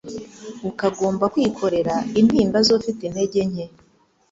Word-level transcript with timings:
akagomba 0.69 1.25
kwikorera 1.33 1.95
intimba 2.19 2.59
z'ufite 2.67 3.01
intege 3.07 3.39
nke. 3.49 3.65